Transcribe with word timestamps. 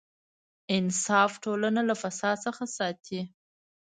انصاف 0.77 1.31
ټولنه 1.43 1.81
له 1.89 1.95
فساد 2.01 2.37
څخه 2.45 2.63
ساتي. 2.77 3.21